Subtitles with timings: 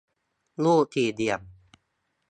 [0.63, 1.41] รูปสี่เหลี่ยม